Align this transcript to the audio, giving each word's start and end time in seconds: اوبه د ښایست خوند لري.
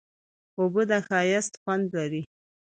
اوبه 0.59 0.83
د 0.89 0.91
ښایست 1.07 1.53
خوند 1.61 1.85
لري. 1.97 2.21